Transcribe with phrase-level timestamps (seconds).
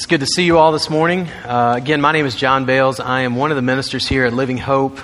[0.00, 1.28] It's good to see you all this morning.
[1.28, 3.00] Uh, again, my name is John Bales.
[3.00, 4.98] I am one of the ministers here at Living Hope,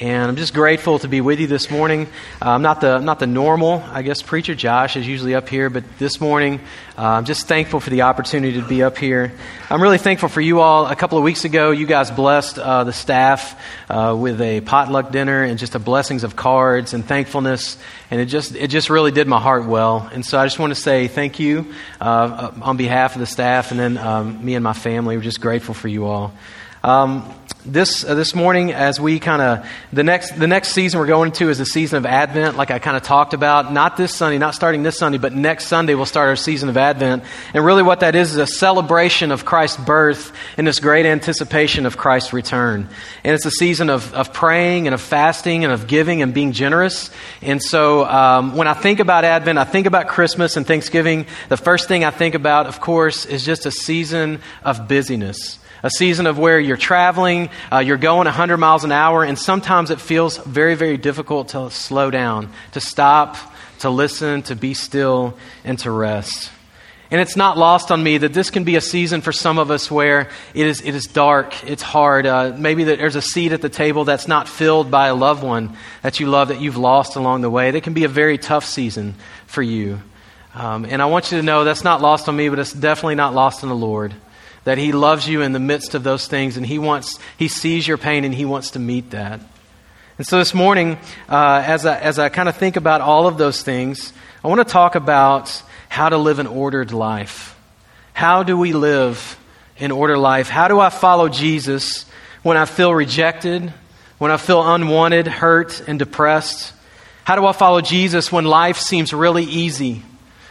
[0.00, 2.06] and I'm just grateful to be with you this morning.
[2.42, 4.54] Uh, I'm not the not the normal, I guess, preacher.
[4.54, 6.60] Josh is usually up here, but this morning,
[6.98, 9.32] uh, I'm just thankful for the opportunity to be up here.
[9.70, 10.86] I'm really thankful for you all.
[10.86, 15.12] A couple of weeks ago, you guys blessed uh, the staff uh, with a potluck
[15.12, 17.78] dinner and just a blessings of cards and thankfulness,
[18.10, 20.08] and it just it just really did my heart well.
[20.12, 23.70] And so I just want to say thank you uh, on behalf of the staff,
[23.70, 25.16] and then um, me and my family.
[25.16, 26.34] We're just grateful for you all.
[26.84, 27.32] Um,
[27.66, 31.30] this uh, this morning, as we kind of the next the next season we're going
[31.30, 33.72] into is the season of Advent, like I kind of talked about.
[33.72, 36.76] Not this Sunday, not starting this Sunday, but next Sunday we'll start our season of
[36.76, 37.24] Advent.
[37.52, 41.86] And really, what that is is a celebration of Christ's birth in this great anticipation
[41.86, 42.88] of Christ's return.
[43.24, 46.52] And it's a season of of praying and of fasting and of giving and being
[46.52, 47.10] generous.
[47.42, 51.26] And so, um, when I think about Advent, I think about Christmas and Thanksgiving.
[51.48, 55.90] The first thing I think about, of course, is just a season of busyness a
[55.90, 60.00] season of where you're traveling, uh, you're going 100 miles an hour, and sometimes it
[60.00, 63.36] feels very, very difficult to slow down, to stop,
[63.80, 66.50] to listen, to be still, and to rest.
[67.10, 69.70] And it's not lost on me that this can be a season for some of
[69.70, 72.26] us where it is, it is dark, it's hard.
[72.26, 75.44] Uh, maybe that there's a seat at the table that's not filled by a loved
[75.44, 77.70] one that you love that you've lost along the way.
[77.70, 79.14] That can be a very tough season
[79.46, 80.00] for you.
[80.52, 83.14] Um, and I want you to know that's not lost on me, but it's definitely
[83.14, 84.12] not lost on the Lord
[84.66, 87.86] that He loves you in the midst of those things, and He wants, He sees
[87.86, 89.40] your pain, and He wants to meet that.
[90.18, 93.38] And so this morning, uh, as I, as I kind of think about all of
[93.38, 97.56] those things, I want to talk about how to live an ordered life.
[98.12, 99.38] How do we live
[99.78, 100.48] an ordered life?
[100.48, 102.04] How do I follow Jesus
[102.42, 103.72] when I feel rejected,
[104.18, 106.72] when I feel unwanted, hurt, and depressed?
[107.22, 110.02] How do I follow Jesus when life seems really easy,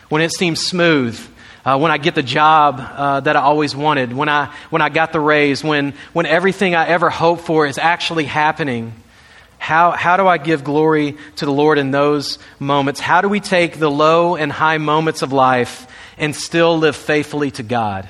[0.08, 1.20] when it seems smooth?
[1.66, 4.90] Uh, when I get the job uh, that I always wanted, when I, when I
[4.90, 8.94] got the raise, when, when everything I ever hoped for is actually happening.
[9.58, 13.00] How, how do I give glory to the Lord in those moments?
[13.00, 15.88] How do we take the low and high moments of life
[16.20, 18.08] and still live faithfully to God?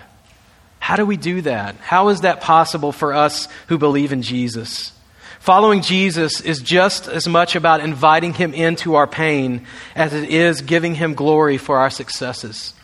[0.80, 1.76] How do we do that?
[1.78, 4.92] How is that possible for us who believe in Jesus?
[5.40, 9.66] Following Jesus is just as much about inviting him into our pain
[9.96, 12.75] as it is giving him glory for our successes.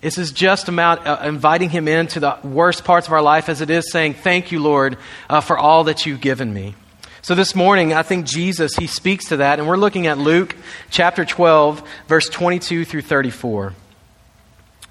[0.00, 3.60] This is just about uh, inviting Him into the worst parts of our life as
[3.60, 4.96] it is saying, Thank you, Lord,
[5.28, 6.74] uh, for all that you've given me.
[7.20, 10.54] So this morning, I think Jesus, He speaks to that, and we're looking at Luke
[10.88, 13.74] chapter 12, verse 22 through 34.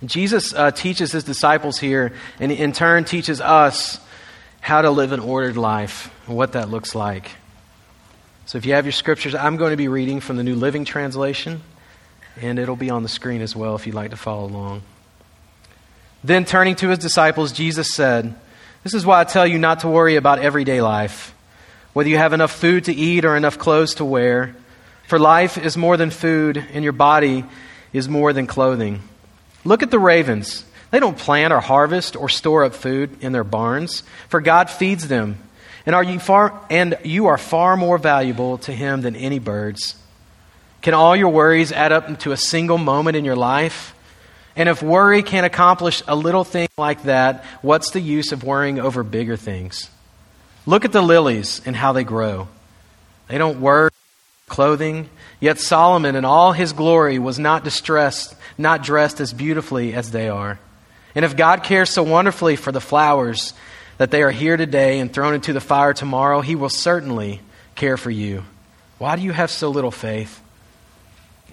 [0.03, 4.01] Jesus uh, teaches His disciples here, and in turn teaches us
[4.59, 7.31] how to live an ordered life and what that looks like.
[8.45, 10.83] So if you have your scriptures, I'm going to be reading from the New Living
[10.83, 11.61] Translation,
[12.41, 14.83] and it'll be on the screen as well if you'd like to follow along.
[16.23, 18.33] Then, turning to his disciples, Jesus said,
[18.83, 21.33] This is why I tell you not to worry about everyday life,
[21.93, 24.55] whether you have enough food to eat or enough clothes to wear.
[25.07, 27.45] For life is more than food, and your body
[27.93, 29.01] is more than clothing.
[29.63, 30.65] Look at the ravens.
[30.91, 35.07] They don't plant or harvest or store up food in their barns, for God feeds
[35.07, 35.37] them.
[35.85, 39.95] And, are you, far, and you are far more valuable to Him than any birds.
[40.81, 43.93] Can all your worries add up to a single moment in your life?
[44.57, 48.79] And if worry can't accomplish a little thing like that, what's the use of worrying
[48.79, 49.89] over bigger things?
[50.65, 52.47] Look at the lilies and how they grow.
[53.27, 53.91] They don't worry
[54.49, 55.09] clothing,
[55.39, 60.27] yet Solomon in all his glory was not distressed, not dressed as beautifully as they
[60.27, 60.59] are.
[61.13, 63.53] And if God cares so wonderfully for the flowers
[63.99, 67.41] that they are here today and thrown into the fire tomorrow, he will certainly
[67.75, 68.43] care for you.
[68.97, 70.41] Why do you have so little faith?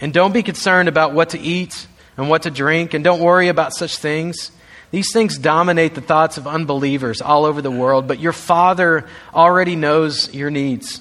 [0.00, 3.48] And don't be concerned about what to eat and what to drink, and don't worry
[3.48, 4.50] about such things.
[4.90, 9.74] These things dominate the thoughts of unbelievers all over the world, but your Father already
[9.74, 11.00] knows your needs.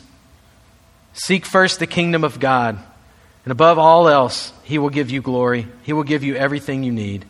[1.13, 2.79] Seek first the kingdom of God,
[3.45, 5.67] and above all else, He will give you glory.
[5.83, 7.25] He will give you everything you need.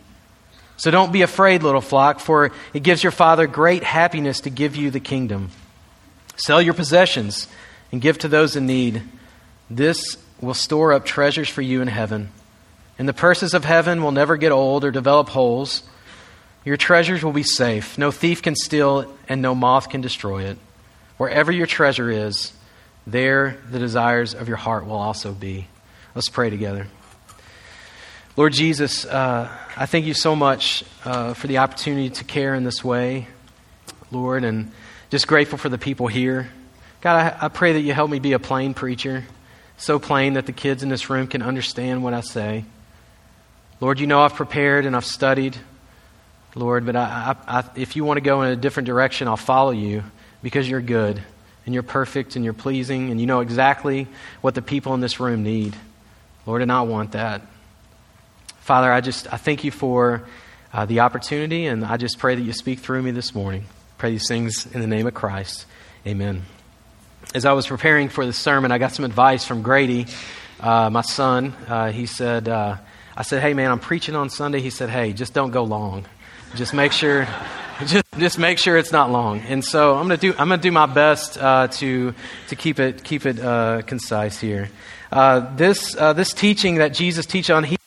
[0.78, 4.76] So don't be afraid, little flock, for it gives your Father great happiness to give
[4.76, 5.50] you the kingdom.
[6.38, 7.48] Sell your possessions
[7.92, 9.04] and give to those in need.
[9.70, 12.32] This will store up treasures for you in heaven
[12.98, 15.84] and the purses of heaven will never get old or develop holes.
[16.66, 17.98] Your treasures will be safe.
[17.98, 20.58] No thief can steal it, and no moth can destroy it.
[21.18, 22.54] Wherever your treasure is,
[23.06, 25.68] there the desires of your heart will also be.
[26.16, 26.88] Let's pray together.
[28.36, 32.64] Lord Jesus, uh, I thank you so much uh, for the opportunity to care in
[32.64, 33.28] this way,
[34.12, 34.72] Lord, and
[35.10, 36.50] just grateful for the people here.
[37.02, 39.26] God, I, I pray that you help me be a plain preacher,
[39.78, 42.66] so plain that the kids in this room can understand what I say.
[43.80, 45.58] Lord, you know I've prepared and I've studied.
[46.56, 49.38] Lord, but I, I, I, if you want to go in a different direction, I'll
[49.38, 50.04] follow you
[50.44, 51.22] because you're good
[51.66, 54.08] and you're perfect and you're pleasing and you know exactly
[54.42, 55.76] what the people in this room need.
[56.46, 57.42] Lord, and I want that.
[58.60, 60.24] Father, I just I thank you for
[60.72, 63.66] uh, the opportunity, and I just pray that you speak through me this morning.
[63.98, 65.66] Pray these things in the name of Christ.
[66.06, 66.44] Amen.
[67.34, 70.06] As I was preparing for the sermon, I got some advice from Grady,
[70.60, 71.54] uh, my son.
[71.68, 72.78] Uh, he said, uh,
[73.16, 74.60] I said, hey, man, I'm preaching on Sunday.
[74.60, 76.06] He said, hey, just don't go long.
[76.56, 77.28] Just make sure.
[77.88, 80.30] Just, just make sure it's not long, and so I'm gonna do.
[80.34, 82.14] I'm gonna do my best uh, to
[82.50, 84.70] to keep it keep it uh, concise here.
[85.12, 87.78] Uh, this this teaching that Jesus teach on he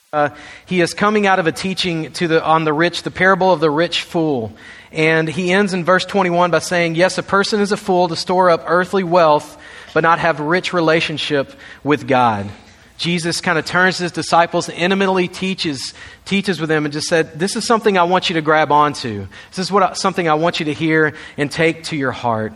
[0.67, 3.61] he is coming out of a teaching to the on the rich, the parable of
[3.61, 4.52] the rich fool,
[4.90, 8.17] and he ends in verse 21 by saying, "Yes, a person is a fool to
[8.17, 9.56] store up earthly wealth,
[9.94, 11.52] but not have rich relationship
[11.84, 12.50] with God."
[12.96, 15.93] Jesus kind of turns to his disciples and intimately teaches,
[16.25, 19.26] teaches with them and just said, This is something I want you to grab onto.
[19.50, 22.52] This is what, something I want you to hear and take to your heart.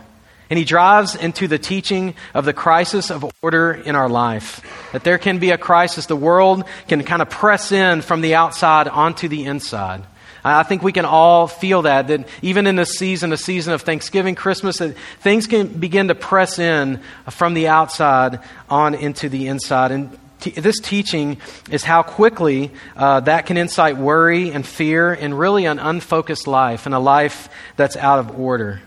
[0.49, 4.61] And he drives into the teaching of the crisis of order in our life.
[4.91, 6.07] That there can be a crisis.
[6.07, 10.03] The world can kind of press in from the outside onto the inside.
[10.43, 13.83] I think we can all feel that, that even in this season, a season of
[13.83, 16.99] Thanksgiving, Christmas, that things can begin to press in
[17.29, 19.91] from the outside on into the inside.
[19.91, 21.37] And this teaching
[21.69, 26.85] is how quickly uh, that can incite worry and fear and really an unfocused life
[26.85, 28.81] and a life that's out of order.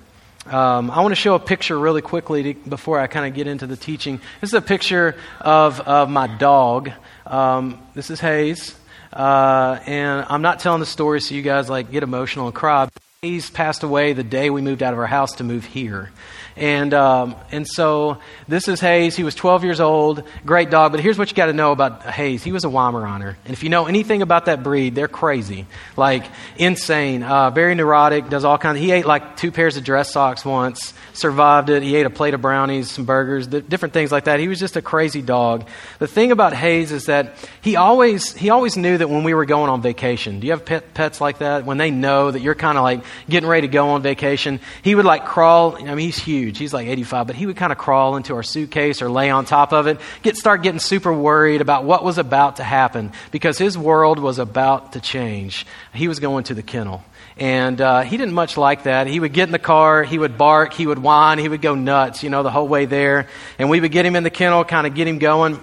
[0.47, 3.47] Um, I want to show a picture really quickly to, before I kind of get
[3.47, 4.21] into the teaching.
[4.43, 6.91] This is a picture of, of my dog.
[7.27, 8.77] Um, this is Hayes.
[9.11, 12.89] Uh, and I'm not telling the story so you guys like get emotional and cry.
[13.23, 16.11] Hayes passed away the day we moved out of our house to move here.
[16.57, 19.17] And, um, and so this is Hayes.
[19.17, 20.93] He was 12 years old, great dog.
[20.93, 22.45] But here's what you got to know about Hayes.
[22.45, 23.35] He was a Weimaraner.
[23.45, 25.67] And if you know anything about that breed, they're crazy,
[25.97, 26.25] like
[26.57, 28.77] insane, uh, very neurotic, does all kinds.
[28.77, 31.83] Of, he ate like two pairs of dress socks once, survived it.
[31.83, 34.39] He ate a plate of brownies, some burgers, different things like that.
[34.39, 35.67] He was just a crazy dog.
[35.99, 39.45] The thing about Hayes is that he always he always knew that when we were
[39.45, 40.39] going on vacation.
[40.39, 41.65] Do you have pet, pets like that?
[41.65, 44.95] When they know that you're kind of like getting ready to go on vacation, he
[44.95, 45.77] would like crawl.
[45.77, 46.59] I mean, he's huge huge.
[46.59, 49.45] He's like 85, but he would kind of crawl into our suitcase or lay on
[49.45, 53.59] top of it, get start getting super worried about what was about to happen because
[53.59, 55.67] his world was about to change.
[55.93, 57.03] He was going to the kennel.
[57.37, 59.07] And uh, he didn't much like that.
[59.09, 61.75] He would get in the car, he would bark, he would whine, he would go
[61.75, 63.27] nuts, you know, the whole way there.
[63.59, 65.59] And we would get him in the kennel, kind of get him going.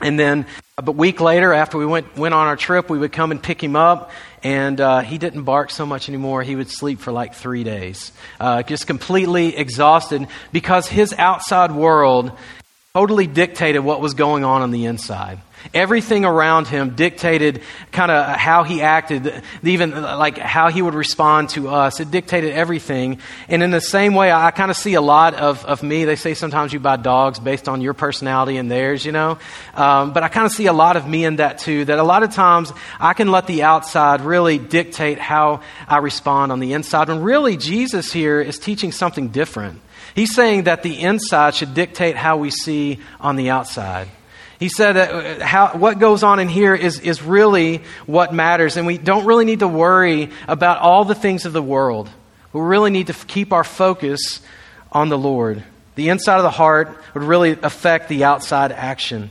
[0.00, 0.46] And then
[0.76, 3.62] a week later, after we went, went on our trip, we would come and pick
[3.62, 4.10] him up,
[4.42, 6.42] and uh, he didn't bark so much anymore.
[6.42, 12.32] He would sleep for like three days, uh, just completely exhausted because his outside world
[12.92, 15.40] totally dictated what was going on on the inside.
[15.72, 21.48] Everything around him dictated kind of how he acted, even like how he would respond
[21.50, 22.00] to us.
[22.00, 23.18] It dictated everything.
[23.48, 26.04] And in the same way, I kind of see a lot of, of me.
[26.04, 29.38] They say sometimes you buy dogs based on your personality and theirs, you know.
[29.74, 32.04] Um, but I kind of see a lot of me in that too, that a
[32.04, 36.74] lot of times I can let the outside really dictate how I respond on the
[36.74, 37.08] inside.
[37.08, 39.80] When really Jesus here is teaching something different.
[40.14, 44.08] He's saying that the inside should dictate how we see on the outside.
[44.64, 48.78] He said that uh, how, what goes on in here is, is really what matters,
[48.78, 52.08] and we don't really need to worry about all the things of the world.
[52.54, 54.40] We really need to keep our focus
[54.90, 55.62] on the Lord.
[55.96, 59.30] The inside of the heart would really affect the outside action.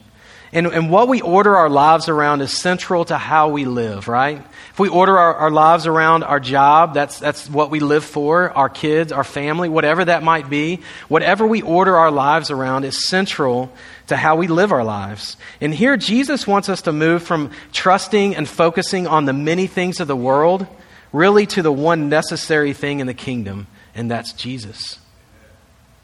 [0.51, 4.45] And, and what we order our lives around is central to how we live, right?
[4.73, 8.49] If we order our, our lives around our job, that's, that's what we live for,
[8.49, 13.07] our kids, our family, whatever that might be, whatever we order our lives around is
[13.07, 13.71] central
[14.07, 15.37] to how we live our lives.
[15.61, 19.99] And here, Jesus wants us to move from trusting and focusing on the many things
[19.99, 20.65] of the world,
[21.11, 24.97] really to the one necessary thing in the kingdom, and that's Jesus.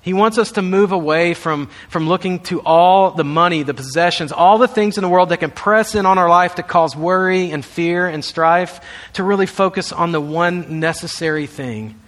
[0.10, 4.32] He wants us to move away from, from looking to all the money, the possessions,
[4.32, 6.96] all the things in the world that can press in on our life to cause
[6.96, 8.82] worry and fear and strife,
[9.14, 12.00] to really focus on the one necessary thing,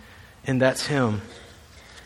[0.48, 1.22] and that's Him.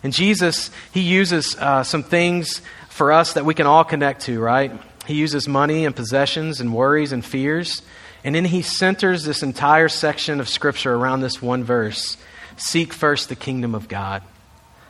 [0.03, 4.41] And Jesus, He uses uh, some things for us that we can all connect to,
[4.41, 4.73] right?
[5.07, 7.83] He uses money and possessions and worries and fears.
[8.25, 12.17] And then He centers this entire section of Scripture around this one verse
[12.57, 14.23] Seek first the kingdom of God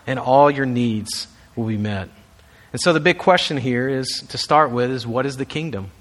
[0.07, 2.09] and all your needs will be met.
[2.71, 5.91] And so the big question here is to start with is what is the kingdom?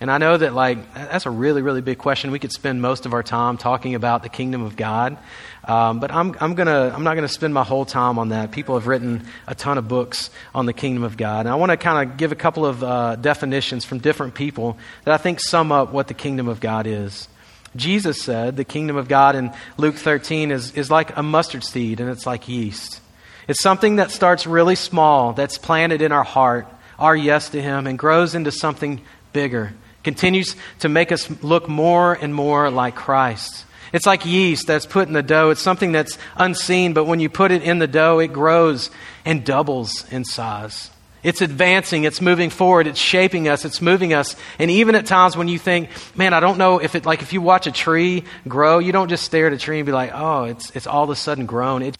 [0.00, 2.30] And I know that like that's a really really big question.
[2.30, 5.18] We could spend most of our time talking about the kingdom of God,
[5.64, 8.52] um, but I'm I'm gonna I'm not gonna spend my whole time on that.
[8.52, 11.70] People have written a ton of books on the kingdom of God, and I want
[11.70, 15.40] to kind of give a couple of uh, definitions from different people that I think
[15.40, 17.26] sum up what the kingdom of God is.
[17.74, 22.00] Jesus said the kingdom of God in Luke 13 is, is like a mustard seed
[22.00, 23.00] and it's like yeast.
[23.48, 27.86] It's something that starts really small, that's planted in our heart, our yes to Him,
[27.86, 29.00] and grows into something
[29.32, 29.72] bigger,
[30.04, 33.64] continues to make us look more and more like Christ.
[33.90, 35.48] It's like yeast that's put in the dough.
[35.48, 38.90] It's something that's unseen, but when you put it in the dough, it grows
[39.24, 40.90] and doubles in size.
[41.22, 44.36] It's advancing, it's moving forward, it's shaping us, it's moving us.
[44.58, 47.32] And even at times when you think, man, I don't know if it, like if
[47.32, 50.12] you watch a tree grow, you don't just stare at a tree and be like,
[50.14, 51.82] oh, it's, it's all of a sudden grown.
[51.82, 51.98] It's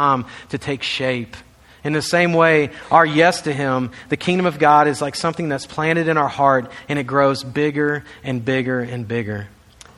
[0.00, 1.36] time to take shape.
[1.84, 5.48] In the same way, our yes to Him, the kingdom of God is like something
[5.48, 9.48] that's planted in our heart and it grows bigger and bigger and bigger.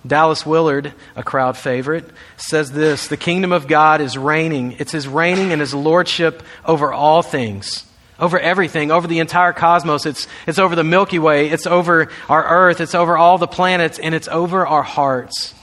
[0.05, 2.05] Dallas Willard, a crowd favorite,
[2.37, 4.77] says this The kingdom of God is reigning.
[4.79, 7.85] It's his reigning and his lordship over all things,
[8.19, 10.07] over everything, over the entire cosmos.
[10.07, 14.01] It's, it's over the Milky Way, it's over our earth, it's over all the planets,
[14.01, 15.55] and it's over our hearts.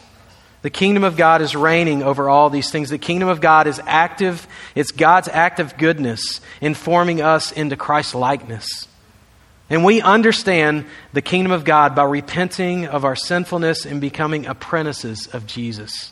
[0.62, 2.90] The kingdom of God is reigning over all these things.
[2.90, 4.46] The kingdom of God is active.
[4.76, 8.88] It's God's active goodness informing us into Christ's likeness.
[9.70, 15.28] And we understand the kingdom of God by repenting of our sinfulness and becoming apprentices
[15.28, 16.12] of Jesus.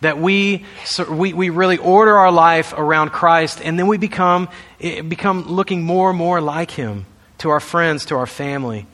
[0.00, 0.64] That we,
[1.08, 4.48] we, we really order our life around Christ and then we become,
[4.80, 7.06] eh, become looking more and more like Him
[7.38, 8.86] to our friends, to our family,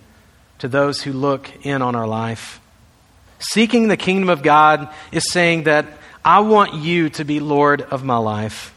[0.59, 2.61] to those who look in on our life.
[3.39, 5.87] Seeking the kingdom of God is saying that
[6.25, 8.75] I want you to be Lord of my life.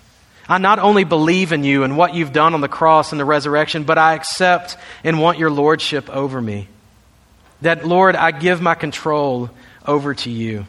[0.49, 3.25] I not only believe in you and what you've done on the cross and the
[3.25, 6.67] resurrection, but I accept and want your lordship over me.
[7.61, 9.49] That, Lord, I give my control
[9.85, 10.65] over to you.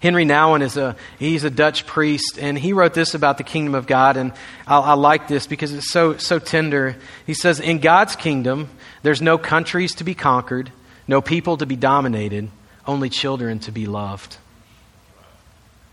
[0.00, 3.74] Henry Nouwen is a he's a Dutch priest, and he wrote this about the kingdom
[3.74, 4.32] of God, and
[4.66, 6.96] I, I like this because it's so so tender.
[7.26, 8.68] He says, "In God's kingdom,
[9.02, 10.70] there's no countries to be conquered,
[11.08, 12.50] no people to be dominated,
[12.86, 14.38] only children to be loved."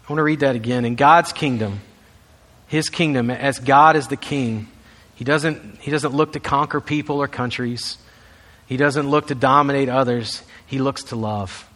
[0.03, 0.83] I want to read that again.
[0.83, 1.81] In God's kingdom,
[2.67, 4.67] his kingdom as God is the king.
[5.15, 7.97] He doesn't, he doesn't look to conquer people or countries.
[8.65, 10.41] He doesn't look to dominate others.
[10.65, 11.69] He looks to love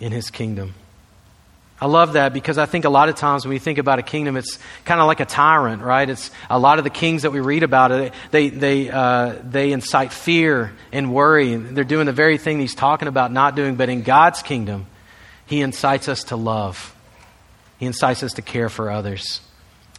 [0.00, 0.74] in his kingdom.
[1.78, 4.02] I love that because I think a lot of times when we think about a
[4.02, 6.08] kingdom, it's kind of like a tyrant, right?
[6.08, 8.12] It's a lot of the kings that we read about.
[8.30, 13.08] They they uh, they incite fear and worry, they're doing the very thing he's talking
[13.08, 13.76] about not doing.
[13.76, 14.86] But in God's kingdom,
[15.44, 16.94] He incites us to love.
[17.78, 19.42] He incites us to care for others.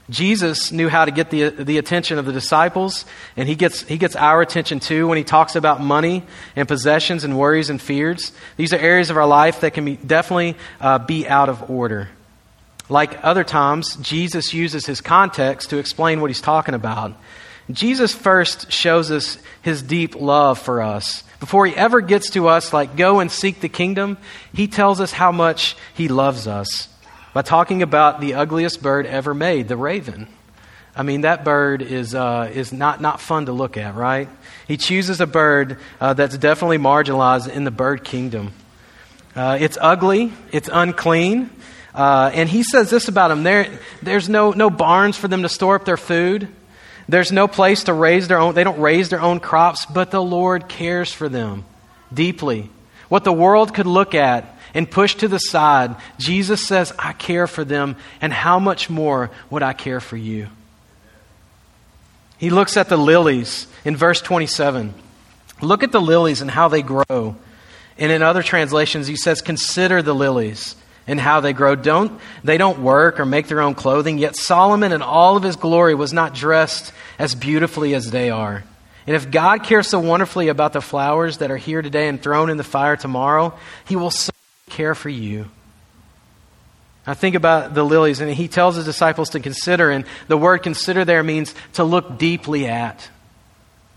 [0.10, 3.98] Jesus knew how to get the, the attention of the disciples, and he gets, he
[3.98, 6.24] gets our attention too when he talks about money
[6.56, 8.32] and possessions and worries and fears.
[8.56, 12.08] These are areas of our life that can be, definitely uh, be out of order.
[12.88, 17.14] Like other times, Jesus uses his context to explain what he's talking about.
[17.70, 21.26] Jesus first shows us his deep love for us.
[21.42, 24.18] Before he ever gets to us, like, go and seek the kingdom,
[24.54, 26.88] he tells us how much he loves us
[27.38, 30.28] by talking about the ugliest bird ever made, the raven.
[30.96, 34.28] I mean, that bird is, uh, is not, not fun to look at, right?
[34.68, 38.54] He chooses a bird uh, that's definitely marginalized in the bird kingdom.
[39.36, 41.52] Uh, it's ugly, it's unclean,
[41.94, 43.70] uh, and he says this about them there,
[44.02, 46.48] there's no, no barns for them to store up their food.
[47.08, 50.24] There's no place to raise their own, they don't raise their own crops, but the
[50.24, 51.66] Lord cares for them
[52.12, 52.72] deeply.
[53.10, 57.48] What the world could look at and pushed to the side, Jesus says, I care
[57.48, 60.50] for them, and how much more would I care for you?
[62.38, 64.94] He looks at the lilies in verse 27.
[65.62, 67.36] Look at the lilies and how they grow.
[67.98, 70.76] And in other translations, he says, Consider the lilies
[71.08, 71.74] and how they grow.
[71.74, 75.56] Don't, they don't work or make their own clothing, yet Solomon in all of his
[75.56, 78.64] glory was not dressed as beautifully as they are.
[79.08, 82.52] And if God cares so wonderfully about the flowers that are here today and thrown
[82.52, 83.58] in the fire tomorrow,
[83.88, 84.30] he will so
[84.70, 85.48] care for you.
[87.06, 90.60] I think about the lilies, and he tells his disciples to consider, and the word
[90.60, 93.10] consider there means to look deeply at.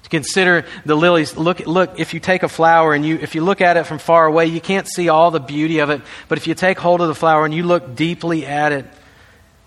[0.05, 1.37] To consider the lilies.
[1.37, 3.99] Look, look, if you take a flower and you, if you look at it from
[3.99, 6.03] far away, you can't see all the beauty of it.
[6.29, 8.87] But if you take hold of the flower and you look deeply at it,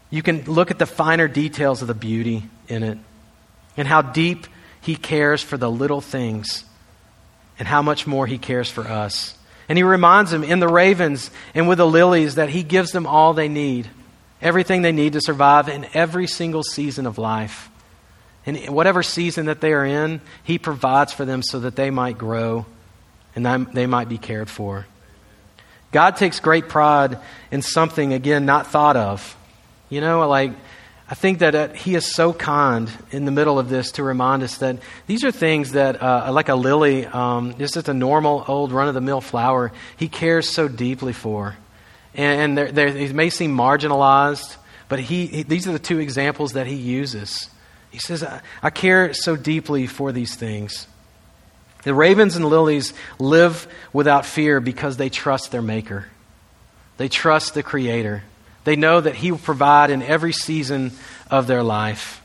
[0.09, 2.97] you can look at the finer details of the beauty in it
[3.75, 4.47] and how deep
[4.79, 6.63] he cares for the little things
[7.59, 9.37] and how much more he cares for us.
[9.69, 13.07] And he reminds them in the ravens and with the lilies that he gives them
[13.07, 13.89] all they need,
[14.41, 17.69] everything they need to survive in every single season of life.
[18.45, 22.17] In whatever season that they are in, he provides for them so that they might
[22.17, 22.65] grow
[23.35, 24.85] and they might be cared for.
[25.91, 27.19] God takes great pride
[27.51, 29.37] in something, again, not thought of.
[29.89, 30.51] You know, like,
[31.13, 34.41] I think that uh, he is so kind in the middle of this to remind
[34.41, 38.43] us that these are things that, uh, like a lily, um, just as a normal
[38.47, 41.55] old run of the mill flower, he cares so deeply for.
[42.15, 44.57] And, and they may seem marginalized,
[44.89, 47.47] but he, he, these are the two examples that he uses.
[47.91, 50.87] He says, I, I care so deeply for these things.
[51.83, 56.07] The ravens and lilies live without fear because they trust their Maker,
[56.97, 58.23] they trust the Creator.
[58.63, 60.91] They know that He will provide in every season
[61.29, 62.21] of their life.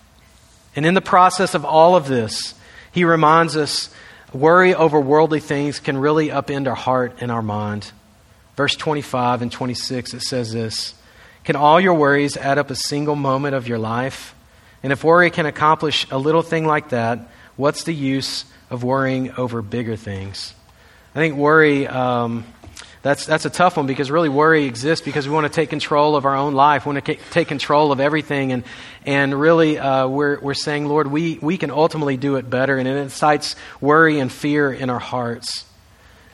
[0.77, 2.55] And in the process of all of this,
[2.93, 3.91] He reminds us
[4.33, 7.93] worry over worldly things can really upend our heart and our mind.
[8.57, 10.95] Verse 25 and 26, it says this
[11.45, 14.35] Can all your worries add up a single moment of your life?
[14.83, 17.19] And if worry can accomplish a little thing like that,
[17.57, 20.55] what's the use of worrying over bigger things?
[21.15, 21.87] I think worry.
[21.87, 22.45] Um,
[23.03, 26.17] that's, that's a tough one because really worry exists because we want to take control
[26.17, 26.85] of our own life.
[26.85, 28.53] We want to take control of everything.
[28.53, 28.65] And,
[29.07, 32.77] and really, uh, we're, we're saying, Lord, we, we can ultimately do it better.
[32.77, 35.65] And it incites worry and fear in our hearts.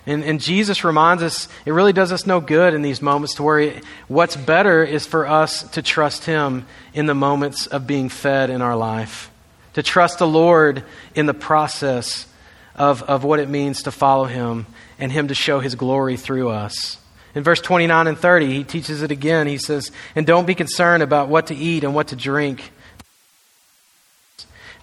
[0.06, 3.42] And, and Jesus reminds us it really does us no good in these moments to
[3.42, 3.80] worry.
[4.09, 8.61] What's better is for us to trust Him in the moments of being fed in
[8.61, 9.30] our life,
[9.75, 12.26] to trust the Lord in the process
[12.75, 14.66] of, of what it means to follow Him
[15.04, 16.96] and Him to show His glory through us.
[17.34, 19.46] In verse 29 and 30, he teaches it again.
[19.46, 22.73] He says, And don't be concerned about what to eat and what to drink.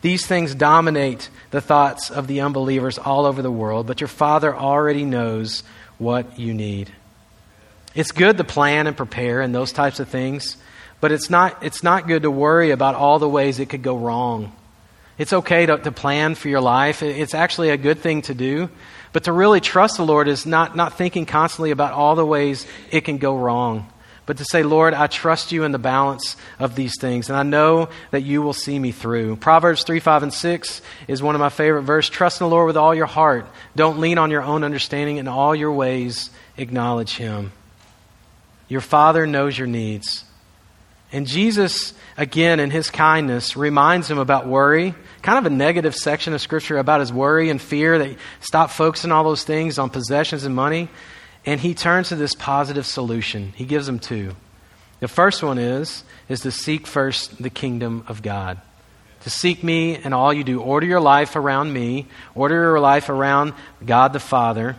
[0.02, 4.56] These things dominate the thoughts of the unbelievers all over the world, but your Father
[4.56, 5.64] already knows
[5.98, 6.92] what you need.
[7.96, 10.56] It's good to plan and prepare and those types of things,
[11.00, 13.98] but it's not, it's not good to worry about all the ways it could go
[13.98, 14.56] wrong.
[15.18, 17.02] It's okay to, to plan for your life.
[17.02, 18.70] It's actually a good thing to do.
[19.14, 22.66] But to really trust the Lord is not, not thinking constantly about all the ways
[22.92, 23.92] it can go wrong,
[24.26, 27.44] but to say, Lord, I trust you in the balance of these things, and I
[27.44, 29.36] know that you will see me through.
[29.38, 32.10] Proverbs 3, 5, and 6 is one of my favorite verses.
[32.10, 33.46] Trust in the Lord with all your heart.
[33.76, 35.18] Don't lean on your own understanding.
[35.18, 37.52] In all your ways, acknowledge him.
[38.70, 40.24] Your Father knows your needs.
[41.12, 46.34] And Jesus, again, in his kindness, reminds him about worry kind of a negative section
[46.34, 50.44] of Scripture about his worry and fear that stop focusing all those things on possessions
[50.44, 50.90] and money.
[51.46, 53.54] And he turns to this positive solution.
[53.56, 54.36] He gives them two.
[55.00, 58.62] The first one is, is to seek first the kingdom of God.
[59.22, 60.62] To seek me and all you do.
[60.62, 62.08] Order your life around me.
[62.36, 63.54] Order your life around
[63.86, 64.76] God the Father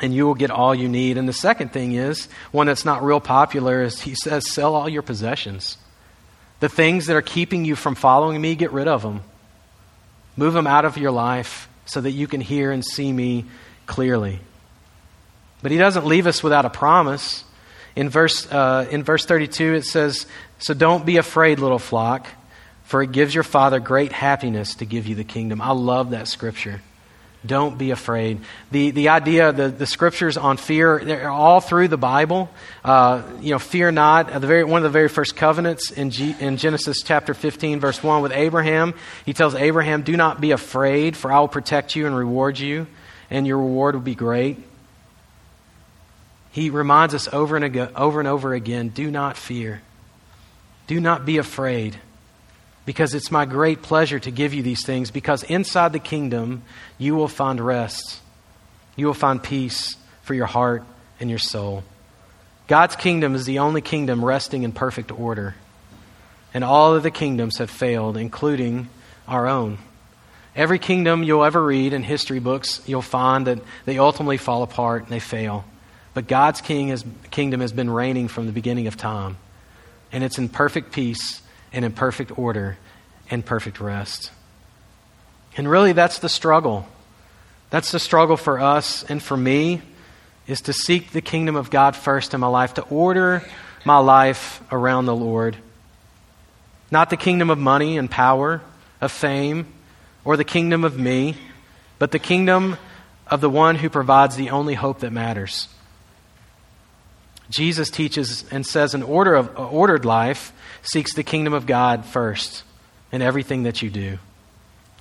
[0.00, 1.18] and you will get all you need.
[1.18, 4.88] And the second thing is, one that's not real popular, is he says, sell all
[4.88, 5.76] your possessions.
[6.60, 9.22] The things that are keeping you from following me, get rid of them.
[10.36, 13.44] Move them out of your life so that you can hear and see me
[13.86, 14.40] clearly.
[15.62, 17.44] But he doesn't leave us without a promise.
[17.96, 20.26] In verse, uh, in verse 32, it says,
[20.58, 22.26] So don't be afraid, little flock,
[22.84, 25.60] for it gives your Father great happiness to give you the kingdom.
[25.60, 26.80] I love that scripture.
[27.44, 28.40] Don't be afraid.
[28.70, 32.50] The, the idea, the, the scriptures on fear, they're all through the Bible.
[32.84, 34.30] Uh, you know, fear not.
[34.30, 38.02] The very, one of the very first covenants in, G, in Genesis chapter 15, verse
[38.02, 38.92] 1 with Abraham,
[39.24, 42.86] he tells Abraham, Do not be afraid, for I will protect you and reward you,
[43.30, 44.58] and your reward will be great.
[46.52, 49.80] He reminds us over and, over and over again do not fear.
[50.88, 51.96] Do not be afraid
[52.84, 56.62] because it's my great pleasure to give you these things, because inside the kingdom
[56.98, 58.20] you will find rest.
[58.96, 60.84] You will find peace for your heart
[61.18, 61.84] and your soul.
[62.66, 65.54] God's kingdom is the only kingdom resting in perfect order.
[66.54, 68.88] And all of the kingdoms have failed, including
[69.26, 69.78] our own.
[70.56, 75.02] Every kingdom you'll ever read in history books, you'll find that they ultimately fall apart
[75.02, 75.64] and they fail.
[76.12, 79.36] But God's king has, kingdom has been reigning from the beginning of time.
[80.10, 81.40] And it's in perfect peace
[81.72, 82.78] and in perfect order
[83.30, 84.30] and perfect rest.
[85.56, 86.86] And really, that's the struggle.
[87.70, 89.82] That's the struggle for us and for me
[90.46, 93.44] is to seek the kingdom of God first in my life, to order
[93.84, 95.56] my life around the Lord.
[96.90, 98.60] Not the kingdom of money and power,
[99.00, 99.72] of fame,
[100.24, 101.36] or the kingdom of me,
[101.98, 102.76] but the kingdom
[103.28, 105.68] of the one who provides the only hope that matters.
[107.50, 112.62] Jesus teaches and says an order of, ordered life seeks the kingdom of God first
[113.12, 114.18] in everything that you do.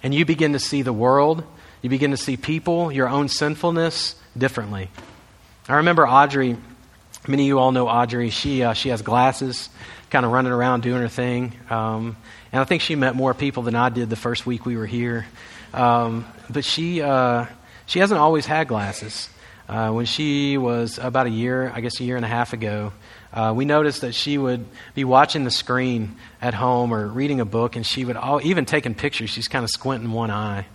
[0.01, 1.43] And you begin to see the world,
[1.81, 4.89] you begin to see people, your own sinfulness differently.
[5.67, 6.57] I remember Audrey,
[7.27, 8.31] many of you all know Audrey.
[8.31, 9.69] She, uh, she has glasses,
[10.09, 11.53] kind of running around doing her thing.
[11.69, 12.17] Um,
[12.51, 14.87] and I think she met more people than I did the first week we were
[14.87, 15.27] here.
[15.73, 17.45] Um, but she, uh,
[17.85, 19.29] she hasn't always had glasses.
[19.69, 22.91] Uh, when she was about a year, I guess a year and a half ago,
[23.31, 27.45] uh, we noticed that she would be watching the screen at home or reading a
[27.45, 29.29] book, and she would all, even taking pictures.
[29.29, 30.65] She's kind of squinting one eye.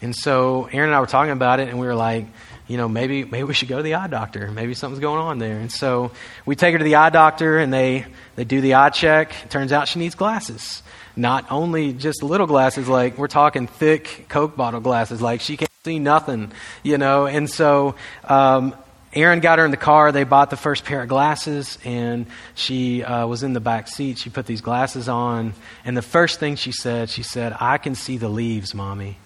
[0.00, 2.26] And so Erin and I were talking about it, and we were like,
[2.66, 4.50] you know, maybe maybe we should go to the eye doctor.
[4.50, 5.60] Maybe something's going on there.
[5.60, 6.10] And so
[6.44, 9.32] we take her to the eye doctor, and they they do the eye check.
[9.44, 10.82] It turns out she needs glasses.
[11.14, 15.71] Not only just little glasses, like we're talking thick Coke bottle glasses, like she can't
[15.84, 16.52] see nothing,
[16.84, 17.26] you know.
[17.26, 18.72] And so um,
[19.14, 20.12] Erin got her in the car.
[20.12, 24.18] They bought the first pair of glasses, and she uh, was in the back seat.
[24.18, 27.96] She put these glasses on, and the first thing she said, she said, "I can
[27.96, 29.18] see the leaves, mommy."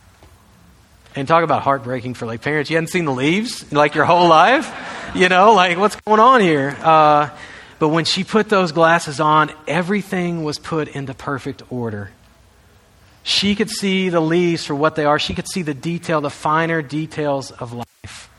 [1.15, 2.71] And talk about heartbreaking for like parents.
[2.71, 4.73] You hadn't seen the leaves like your whole life,
[5.15, 6.75] you know, like what's going on here?
[6.81, 7.29] Uh,
[7.79, 12.13] but when she put those glasses on, everything was put into perfect order.
[13.27, 15.19] She could see the leaves for what they are.
[15.19, 18.31] She could see the detail, the finer details of life.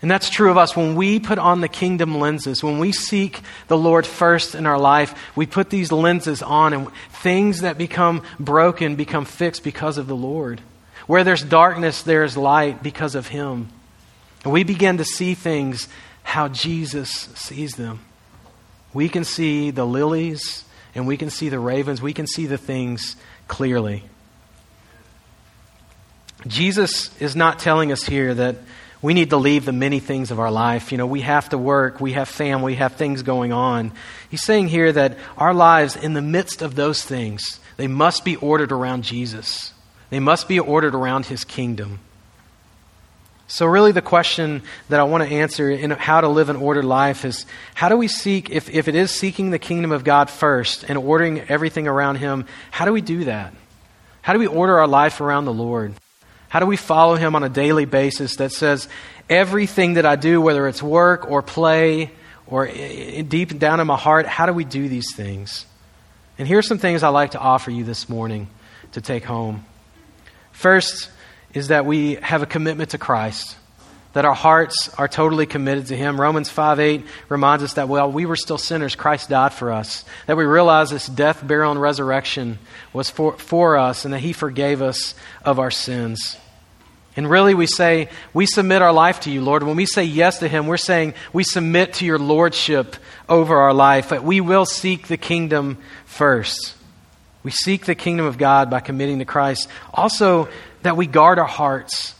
[0.00, 0.74] And that's true of us.
[0.74, 4.78] When we put on the kingdom lenses, when we seek the Lord first in our
[4.78, 10.06] life, we put these lenses on, and things that become broken become fixed because of
[10.06, 10.62] the Lord.
[11.06, 13.68] Where there's darkness, there's light because of Him.
[14.42, 15.86] And we begin to see things
[16.22, 18.00] how Jesus sees them.
[18.94, 22.00] We can see the lilies and we can see the ravens.
[22.00, 23.16] We can see the things
[23.48, 24.04] clearly.
[26.46, 28.56] Jesus is not telling us here that
[29.02, 30.92] we need to leave the many things of our life.
[30.92, 33.92] You know, we have to work, we have family, we have things going on.
[34.30, 38.36] He's saying here that our lives, in the midst of those things, they must be
[38.36, 39.72] ordered around Jesus.
[40.10, 42.00] They must be ordered around his kingdom.
[43.48, 46.84] So, really, the question that I want to answer in how to live an ordered
[46.84, 50.30] life is how do we seek, if, if it is seeking the kingdom of God
[50.30, 53.54] first and ordering everything around Him, how do we do that?
[54.22, 55.94] How do we order our life around the Lord?
[56.48, 58.88] How do we follow Him on a daily basis that says,
[59.28, 62.10] everything that I do, whether it's work or play
[62.46, 65.66] or deep down in my heart, how do we do these things?
[66.38, 68.48] And here's some things I'd like to offer you this morning
[68.92, 69.64] to take home.
[70.52, 71.10] First
[71.56, 73.56] is that we have a commitment to Christ,
[74.12, 76.20] that our hearts are totally committed to Him.
[76.20, 80.04] Romans 5 8 reminds us that while we were still sinners, Christ died for us.
[80.26, 82.58] That we realize this death, burial, and resurrection
[82.92, 85.14] was for, for us, and that He forgave us
[85.46, 86.36] of our sins.
[87.16, 89.62] And really, we say, we submit our life to you, Lord.
[89.62, 92.96] When we say yes to Him, we're saying we submit to your Lordship
[93.30, 96.74] over our life, but we will seek the kingdom first.
[97.42, 99.68] We seek the kingdom of God by committing to Christ.
[99.94, 100.48] Also,
[100.82, 102.14] that we guard our hearts,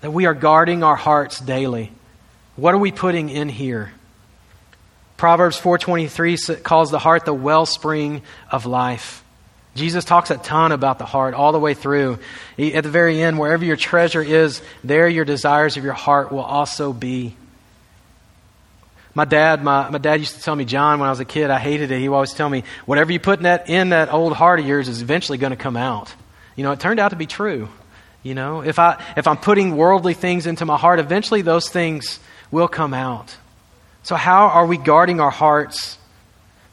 [0.00, 1.92] that we are guarding our hearts daily.
[2.56, 3.92] What are we putting in here?
[5.16, 9.24] Proverbs 4:23 calls the heart the wellspring of life.
[9.74, 12.18] Jesus talks a ton about the heart all the way through.
[12.58, 16.40] At the very end, wherever your treasure is, there your desires of your heart will
[16.40, 17.36] also be.
[19.14, 21.50] My dad, my, my dad used to tell me, John, when I was a kid,
[21.50, 22.00] I hated it.
[22.00, 24.66] He would always tell me, whatever you put in that, in that old heart of
[24.66, 26.12] yours is eventually going to come out.
[26.56, 27.68] You know, it turned out to be true.
[28.24, 32.18] You know, if, I, if I'm putting worldly things into my heart, eventually those things
[32.50, 33.36] will come out.
[34.02, 35.98] So, how are we guarding our hearts?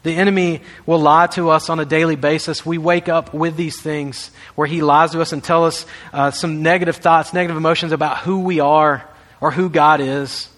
[0.02, 2.64] The enemy will lie to us on a daily basis.
[2.64, 6.30] We wake up with these things where he lies to us and tell us uh,
[6.30, 9.06] some negative thoughts, negative emotions about who we are
[9.40, 10.48] or who God is.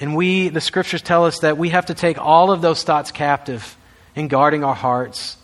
[0.00, 3.12] And we, the scriptures tell us that we have to take all of those thoughts
[3.12, 3.76] captive
[4.16, 5.36] in guarding our hearts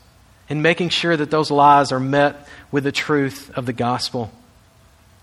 [0.48, 4.32] and making sure that those lies are met with the truth of the gospel.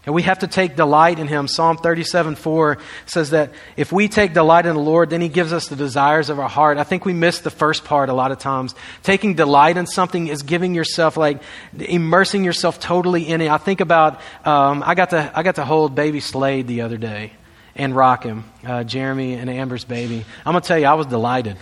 [0.03, 1.47] And we have to take delight in Him.
[1.47, 5.53] Psalm 37 4 says that if we take delight in the Lord, then He gives
[5.53, 6.79] us the desires of our heart.
[6.79, 8.73] I think we miss the first part a lot of times.
[9.03, 11.41] Taking delight in something is giving yourself, like,
[11.77, 13.51] immersing yourself totally in it.
[13.51, 16.97] I think about, um, I, got to, I got to hold baby Slade the other
[16.97, 17.33] day
[17.75, 20.25] and rock him, uh, Jeremy and Amber's baby.
[20.45, 21.57] I'm going to tell you, I was delighted.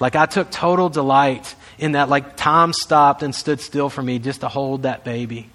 [0.00, 2.08] Like, I took total delight in that.
[2.08, 5.48] Like, time stopped and stood still for me just to hold that baby.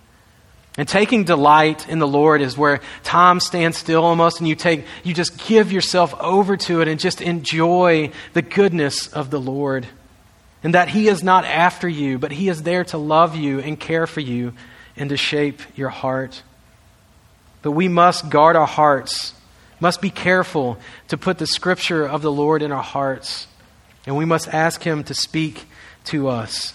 [0.78, 4.86] And taking delight in the Lord is where time stands still almost, and you take,
[5.04, 9.86] you just give yourself over to it and just enjoy the goodness of the Lord.
[10.64, 13.80] And that He is not after you, but He is there to love you and
[13.80, 14.54] care for you
[14.96, 16.42] and to shape your heart.
[17.62, 19.34] But we must guard our hearts
[19.82, 20.78] must be careful
[21.10, 23.48] to put the scripture of the Lord in our hearts.
[24.06, 25.66] And we must ask Him to speak
[26.06, 26.74] to us.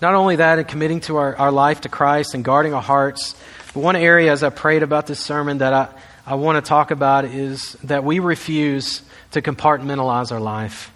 [0.00, 3.34] Not only that, in committing to our, our life to Christ and guarding our hearts,
[3.74, 5.88] but one area as I prayed about this sermon that I,
[6.26, 10.92] I want to talk about is that we refuse to compartmentalize our life.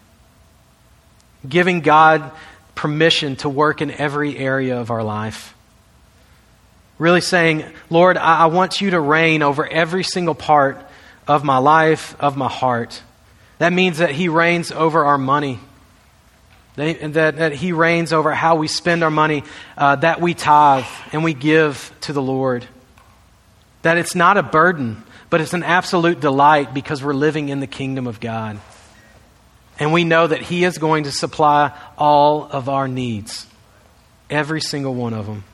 [1.49, 2.31] Giving God
[2.75, 5.55] permission to work in every area of our life
[7.03, 10.81] Really saying, Lord, I, I want you to reign over every single part
[11.27, 13.03] of my life, of my heart.
[13.59, 15.59] That means that He reigns over our money.
[16.77, 19.45] That, that, that, He reigns over how we spend our money,
[19.77, 22.67] uh, that we tithe and we give to the Lord.
[23.83, 27.67] That it's not a burden, but it's an absolute delight because we're living in the
[27.67, 28.59] kingdom of God.
[29.79, 33.47] And we know that He is going to supply all of our needs,
[34.31, 35.45] every single one of them.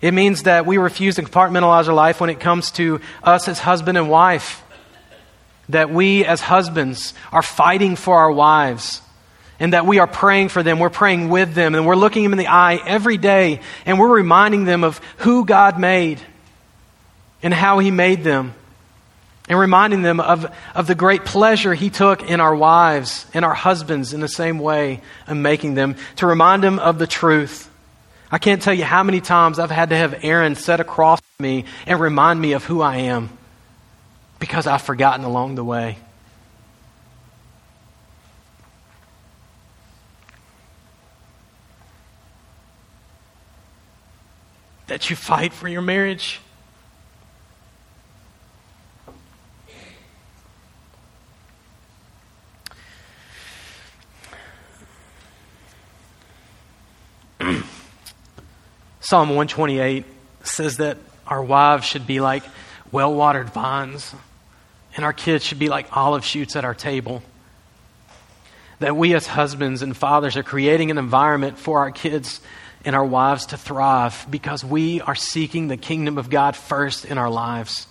[0.00, 3.58] It means that we refuse to compartmentalize our life when it comes to us as
[3.58, 4.62] husband and wife.
[5.70, 9.02] That we as husbands are fighting for our wives
[9.60, 10.78] and that we are praying for them.
[10.78, 14.08] We're praying with them and we're looking them in the eye every day and we're
[14.08, 16.20] reminding them of who God made
[17.42, 18.54] and how He made them
[19.48, 23.54] and reminding them of, of the great pleasure He took in our wives and our
[23.54, 27.68] husbands in the same way and making them to remind them of the truth
[28.30, 31.64] I can't tell you how many times I've had to have Erin set across me
[31.86, 33.30] and remind me of who I am
[34.38, 35.96] because I've forgotten along the way.
[44.88, 46.40] That you fight for your marriage.
[59.00, 60.04] Psalm 128
[60.42, 60.96] says that
[61.26, 62.42] our wives should be like
[62.90, 64.14] well watered vines,
[64.96, 67.22] and our kids should be like olive shoots at our table.
[68.78, 72.40] That we, as husbands and fathers, are creating an environment for our kids
[72.84, 77.18] and our wives to thrive because we are seeking the kingdom of God first in
[77.18, 77.86] our lives.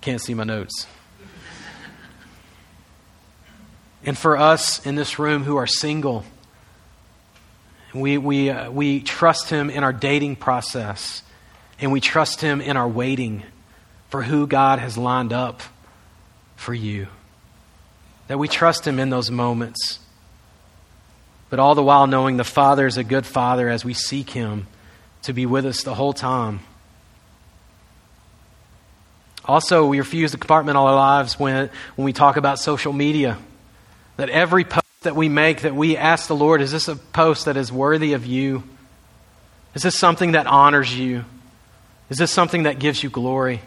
[0.00, 0.86] Can't see my notes.
[4.04, 6.24] And for us in this room who are single,
[7.94, 11.22] we, we, uh, we trust Him in our dating process,
[11.80, 13.42] and we trust Him in our waiting
[14.10, 15.62] for who God has lined up
[16.56, 17.08] for you.
[18.28, 19.98] That we trust Him in those moments.
[21.50, 24.66] But all the while knowing the Father is a good Father as we seek Him
[25.22, 26.60] to be with us the whole time.
[29.44, 33.38] Also, we refuse to compartment all our lives when, when we talk about social media.
[34.18, 37.46] That every post that we make that we ask the Lord, is this a post
[37.46, 38.62] that is worthy of you?
[39.74, 41.24] Is this something that honors you?
[42.10, 43.60] Is this something that gives you glory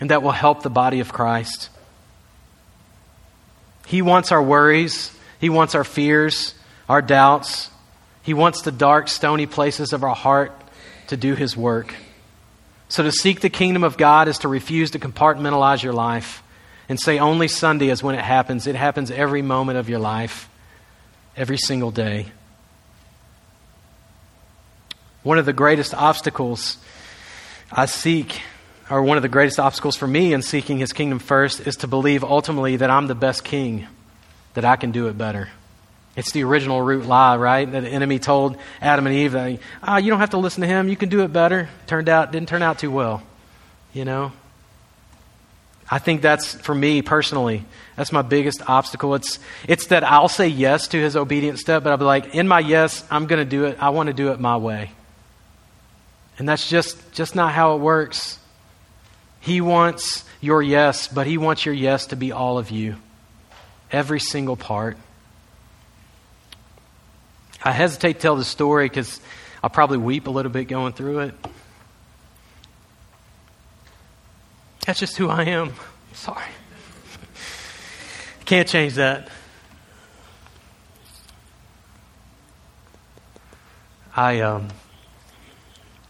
[0.00, 1.68] and that will help the body of Christ?
[3.86, 6.54] He wants our worries, He wants our fears,
[6.88, 7.70] our doubts.
[8.22, 10.52] He wants the dark, stony places of our heart
[11.08, 11.94] to do His work.
[12.88, 16.42] So to seek the kingdom of God is to refuse to compartmentalize your life
[16.88, 18.66] and say only Sunday is when it happens.
[18.66, 20.48] It happens every moment of your life,
[21.36, 22.26] every single day.
[25.22, 26.78] One of the greatest obstacles
[27.70, 28.40] I seek,
[28.90, 31.86] or one of the greatest obstacles for me in seeking His kingdom first, is to
[31.86, 33.86] believe ultimately that I'm the best king,
[34.54, 35.48] that I can do it better.
[36.16, 37.70] It's the original root lie, right?
[37.70, 40.66] That the enemy told Adam and Eve ah, oh, you don't have to listen to
[40.66, 40.88] him.
[40.88, 41.68] You can do it better.
[41.86, 43.22] Turned out, didn't turn out too well.
[43.92, 44.32] You know?
[45.90, 47.64] I think that's, for me personally,
[47.96, 49.14] that's my biggest obstacle.
[49.16, 52.46] It's, it's that I'll say yes to his obedient step, but I'll be like, in
[52.46, 53.76] my yes, I'm going to do it.
[53.80, 54.92] I want to do it my way.
[56.38, 58.38] And that's just, just not how it works.
[59.40, 62.96] He wants your yes, but he wants your yes to be all of you,
[63.92, 64.96] every single part.
[67.62, 69.20] I hesitate to tell the story because
[69.62, 71.34] I'll probably weep a little bit going through it.
[74.86, 75.72] That's just who I am.
[76.14, 76.46] Sorry.
[78.46, 79.28] Can't change that.
[84.16, 84.68] I, um,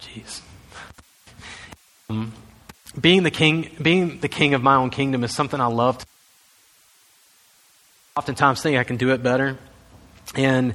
[0.00, 0.40] jeez.
[2.08, 2.32] Um,
[2.98, 5.98] being the king, being the king of my own kingdom is something I love.
[5.98, 6.06] To
[8.16, 9.56] oftentimes think I can do it better.
[10.34, 10.74] And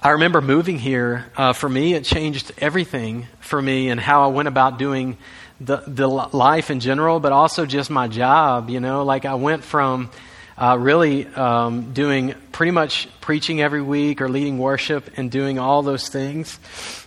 [0.00, 1.26] I remember moving here.
[1.36, 5.18] Uh, for me, it changed everything for me and how I went about doing
[5.60, 8.70] the, the life in general, but also just my job.
[8.70, 10.10] You know, like I went from
[10.56, 15.82] uh, really um, doing pretty much preaching every week or leading worship and doing all
[15.82, 16.58] those things.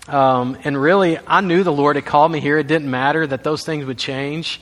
[0.07, 2.59] Um, and really, I knew the Lord had called me here.
[2.59, 4.61] It didn't matter that those things would change.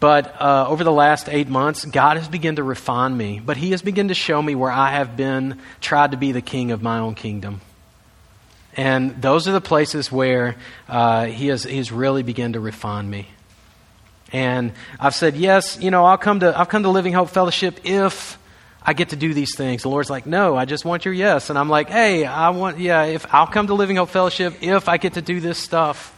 [0.00, 3.40] But uh, over the last eight months, God has begun to refine me.
[3.44, 6.42] But He has begun to show me where I have been, tried to be the
[6.42, 7.60] king of my own kingdom.
[8.76, 10.54] And those are the places where
[10.88, 13.26] uh, he, has, he's really begun to refine me.
[14.32, 17.80] And I've said, yes, you know, I'll come to, I'll come to Living Hope Fellowship
[17.82, 18.38] if
[18.80, 19.82] I get to do these things.
[19.82, 21.50] The Lord's like, no, I just want your yes.
[21.50, 24.88] And I'm like, hey, I want, yeah, if I'll come to Living Hope Fellowship if
[24.88, 26.14] I get to do this stuff.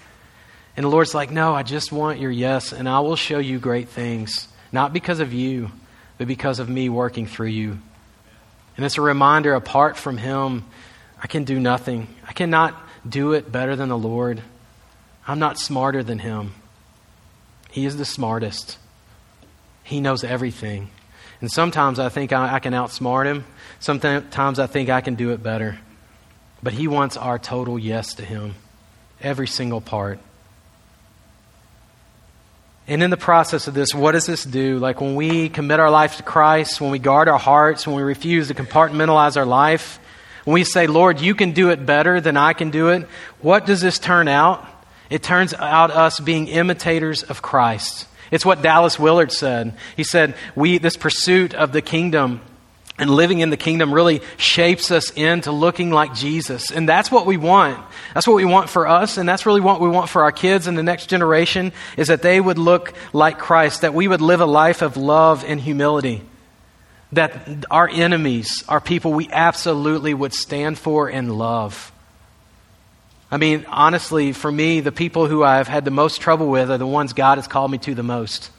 [0.81, 3.59] And the Lord's like, no, I just want your yes, and I will show you
[3.59, 4.49] great things.
[4.73, 5.73] Not because of you,
[6.17, 7.79] but because of me working through you.
[8.79, 10.65] And it's a reminder apart from Him,
[11.23, 12.09] I can do nothing.
[12.27, 12.75] I cannot
[13.07, 14.41] do it better than the Lord.
[15.29, 16.55] I'm not smarter than Him.
[17.71, 18.79] He is the smartest,
[19.83, 20.89] He knows everything.
[21.43, 23.45] And sometimes I think I, I can outsmart him.
[23.81, 25.79] Sometimes I think I can do it better.
[26.63, 28.55] But he wants our total yes to him,
[29.21, 30.21] every single part.
[32.89, 34.79] And in the process of this, what does this do?
[34.79, 38.03] Like when we commit our life to Christ, when we guard our hearts, when we
[38.03, 40.01] refuse to compartmentalize our life,
[40.45, 43.07] when we say, Lord, you can do it better than I can do it,
[43.41, 44.67] what does this turn out?
[45.09, 48.07] It turns out us being imitators of Christ.
[48.31, 49.75] It's what Dallas Willard said.
[49.97, 52.41] He said, we, this pursuit of the kingdom
[53.01, 56.71] and living in the kingdom really shapes us into looking like Jesus.
[56.71, 57.83] And that's what we want.
[58.15, 60.67] That's what we want for us, and that's really what we want for our kids
[60.67, 64.41] and the next generation is that they would look like Christ, that we would live
[64.41, 66.23] a life of love and humility.
[67.13, 71.91] That our enemies are people we absolutely would stand for and love.
[73.31, 76.79] I mean, honestly, for me, the people who I've had the most trouble with are
[76.79, 78.51] the ones God has called me to the most.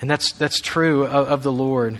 [0.00, 1.98] And that's, that's true of, of the Lord.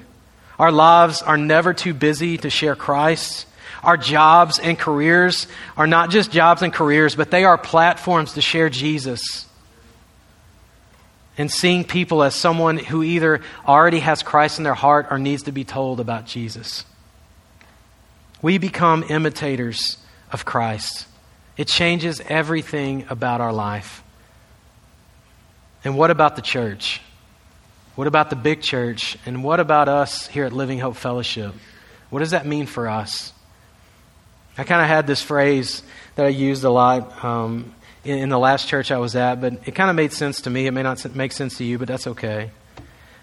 [0.58, 3.46] Our lives are never too busy to share Christ.
[3.82, 8.42] Our jobs and careers are not just jobs and careers, but they are platforms to
[8.42, 9.46] share Jesus.
[11.38, 15.44] And seeing people as someone who either already has Christ in their heart or needs
[15.44, 16.84] to be told about Jesus.
[18.42, 19.96] We become imitators
[20.32, 21.06] of Christ.
[21.56, 24.02] It changes everything about our life.
[25.84, 27.00] And what about the church?
[28.00, 29.18] What about the big church?
[29.26, 31.52] And what about us here at Living Hope Fellowship?
[32.08, 33.34] What does that mean for us?
[34.56, 35.82] I kind of had this phrase
[36.14, 39.68] that I used a lot um, in, in the last church I was at, but
[39.68, 40.66] it kind of made sense to me.
[40.66, 42.52] It may not make sense to you, but that's okay.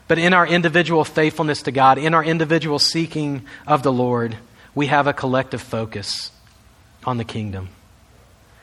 [0.07, 4.37] But in our individual faithfulness to God, in our individual seeking of the Lord,
[4.75, 6.31] we have a collective focus
[7.03, 7.69] on the kingdom.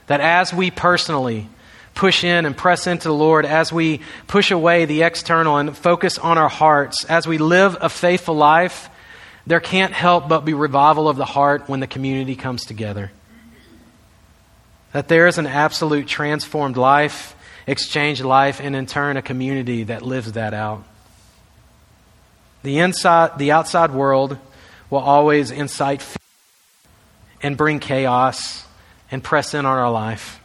[0.06, 1.48] That as we personally
[1.94, 6.18] push in and press into the Lord, as we push away the external and focus
[6.18, 8.90] on our hearts, as we live a faithful life,
[9.46, 13.12] there can't help but be revival of the heart when the community comes together.
[14.92, 20.02] That there is an absolute transformed life, exchanged life, and in turn a community that
[20.02, 20.84] lives that out.
[22.62, 24.38] The inside, the outside world
[24.88, 26.16] will always incite fear
[27.42, 28.64] and bring chaos
[29.10, 30.40] and press in on our life.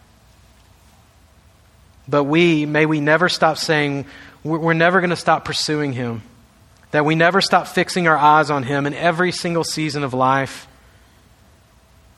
[2.10, 4.06] But we, may we never stop saying,
[4.44, 6.24] we're never going to stop pursuing Him.
[6.92, 10.68] That we never stop fixing our eyes on Him in every single season of life.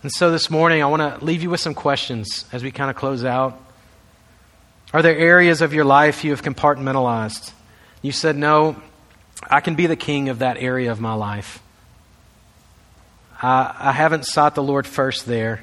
[0.02, 2.90] And so this morning, I want to leave you with some questions as we kind
[2.90, 3.60] of close out.
[4.94, 7.52] Are there areas of your life you have compartmentalized?
[8.02, 8.78] You said, No,
[9.50, 11.62] I can be the king of that area of my life.
[13.42, 15.62] I, I haven't sought the Lord first there.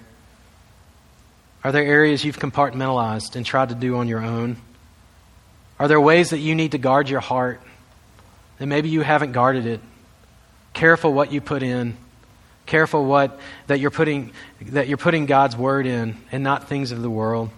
[1.64, 4.57] Are there areas you've compartmentalized and tried to do on your own?
[5.79, 7.61] Are there ways that you need to guard your heart
[8.59, 9.81] that maybe you haven't guarded it?
[10.73, 11.97] Careful what you put in.
[12.66, 17.01] Careful what that you're putting that you're putting God's word in and not things of
[17.01, 17.51] the world.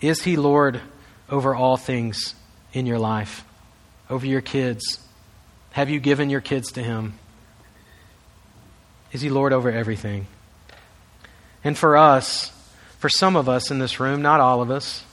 [0.00, 0.80] Is he Lord
[1.30, 2.34] over all things
[2.72, 3.44] in your life?
[4.10, 5.00] Over your kids,
[5.72, 7.14] have you given your kids to Him?
[9.12, 10.26] Is He Lord over everything?
[11.68, 12.50] And for us,
[12.96, 15.04] for some of us in this room, not all of us,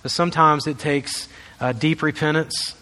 [0.00, 1.28] but sometimes it takes
[1.60, 2.74] uh, deep repentance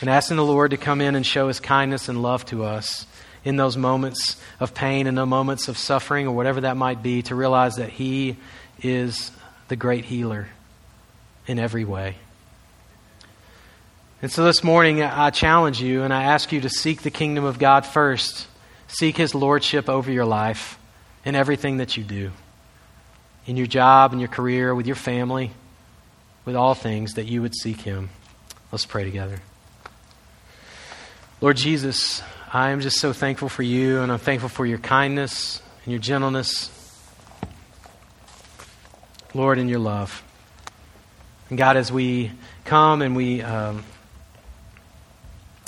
[0.00, 3.06] and asking the Lord to come in and show His kindness and love to us
[3.44, 7.20] in those moments of pain and the moments of suffering or whatever that might be,
[7.24, 8.38] to realize that He
[8.82, 9.30] is
[9.68, 10.48] the great healer
[11.46, 12.16] in every way.
[14.22, 17.44] And so this morning, I challenge you and I ask you to seek the kingdom
[17.44, 18.46] of God first.
[18.88, 20.78] Seek his lordship over your life
[21.26, 22.30] in everything that you do
[23.46, 25.50] in your job, in your career, with your family,
[26.44, 28.10] with all things, that you would seek him.
[28.72, 29.40] Let's pray together.
[31.40, 35.62] Lord Jesus, I am just so thankful for you, and I'm thankful for your kindness
[35.84, 36.70] and your gentleness.
[39.34, 40.22] Lord, and your love.
[41.50, 42.30] And God, as we
[42.64, 43.42] come and we.
[43.42, 43.84] Um,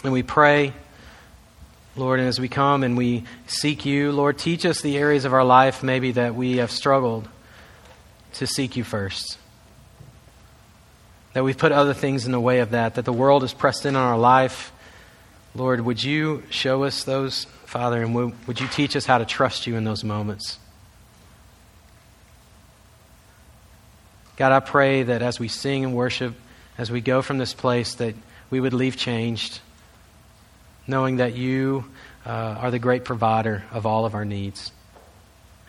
[0.07, 0.72] and we pray,
[1.97, 5.33] Lord, and as we come and we seek you, Lord, teach us the areas of
[5.33, 7.29] our life maybe that we have struggled
[8.37, 9.39] to seek you first.
[11.37, 13.84] that we've put other things in the way of that, that the world is pressed
[13.84, 14.72] in on our life.
[15.55, 19.66] Lord, would you show us those, Father, and would you teach us how to trust
[19.66, 20.59] you in those moments?
[24.37, 26.34] God, I pray that as we sing and worship,
[26.78, 28.14] as we go from this place, that
[28.49, 29.61] we would leave changed,
[30.87, 31.84] knowing that you
[32.24, 34.72] uh, are the great provider of all of our needs,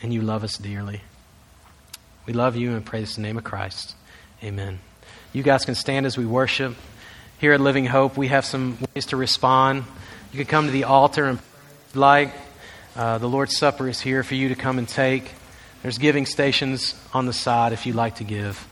[0.01, 1.01] and you love us dearly.
[2.27, 3.95] We love you and in the name of Christ.
[4.43, 4.79] Amen.
[5.31, 6.75] You guys can stand as we worship.
[7.39, 9.85] Here at Living Hope, we have some ways to respond.
[10.33, 11.39] You can come to the altar and
[11.95, 12.33] like.
[12.97, 15.31] Uh, the Lord's Supper is here for you to come and take.
[15.83, 18.67] There's giving stations on the side if you'd like to give.